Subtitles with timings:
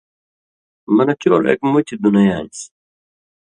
[0.95, 2.69] منہ چور اک مُتیۡ دُنئ آن٘سیۡ